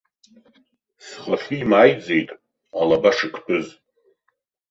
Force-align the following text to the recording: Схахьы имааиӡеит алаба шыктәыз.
Схахьы 1.05 1.55
имааиӡеит 1.61 2.29
алаба 2.79 3.11
шыктәыз. 3.17 3.67